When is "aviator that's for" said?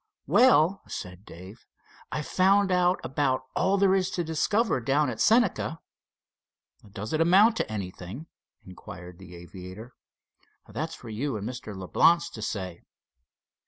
9.35-11.09